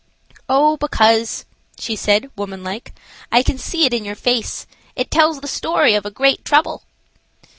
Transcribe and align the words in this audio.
"Oh, 0.49 0.77
because," 0.77 1.45
she 1.77 1.95
said, 1.95 2.31
womanlike, 2.35 2.91
"I 3.31 3.43
can 3.43 3.59
see 3.59 3.85
it 3.85 3.93
in 3.93 4.03
your 4.03 4.15
face. 4.15 4.65
It 4.95 5.11
tells 5.11 5.41
the 5.41 5.47
story 5.47 5.93
of 5.93 6.07
a 6.07 6.09
great 6.09 6.43
trouble." 6.43 6.85